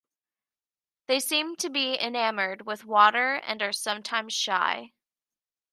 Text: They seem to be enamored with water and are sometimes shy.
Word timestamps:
They 1.05 1.19
seem 1.19 1.57
to 1.57 1.69
be 1.69 1.95
enamored 2.01 2.65
with 2.65 2.85
water 2.85 3.35
and 3.35 3.61
are 3.61 3.71
sometimes 3.71 4.33
shy. 4.33 4.93